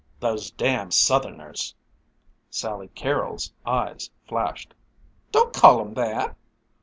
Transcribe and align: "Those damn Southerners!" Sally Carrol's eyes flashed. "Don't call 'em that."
"Those 0.19 0.49
damn 0.49 0.89
Southerners!" 0.89 1.75
Sally 2.49 2.87
Carrol's 2.87 3.53
eyes 3.67 4.09
flashed. 4.27 4.73
"Don't 5.31 5.53
call 5.53 5.79
'em 5.79 5.93
that." 5.93 6.35